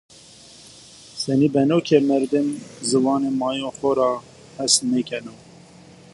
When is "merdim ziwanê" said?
2.09-3.31